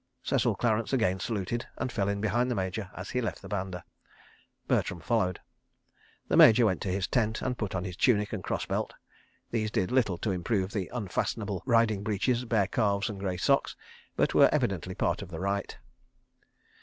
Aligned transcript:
."Cecil 0.23 0.55
Clarence 0.55 0.93
again 0.93 1.19
saluted, 1.19 1.67
and 1.77 1.91
fell 1.91 2.09
in 2.09 2.21
behind 2.21 2.49
the 2.49 2.55
Major 2.55 2.89
as 2.95 3.11
he 3.11 3.21
left 3.21 3.39
the 3.43 3.47
banda. 3.47 3.85
Bertram 4.67 4.99
followed. 4.99 5.39
The 6.27 6.35
Major 6.35 6.65
went 6.65 6.81
to 6.81 6.87
his 6.91 7.05
tent 7.05 7.39
and 7.43 7.55
put 7.55 7.75
on 7.75 7.83
his 7.83 7.95
tunic 7.95 8.33
and 8.33 8.43
cross 8.43 8.65
belt. 8.65 8.95
These 9.51 9.69
did 9.69 9.91
little 9.91 10.17
to 10.17 10.31
improve 10.31 10.71
the 10.73 10.89
unfastenable 10.91 11.61
riding 11.67 12.01
breeches, 12.01 12.45
bare 12.45 12.65
calves 12.65 13.11
and 13.11 13.19
grey 13.19 13.37
socks, 13.37 13.75
but 14.15 14.33
were 14.33 14.49
evidently 14.51 14.95
part 14.95 15.21
of 15.21 15.29
the 15.29 15.39
rite. 15.39 15.77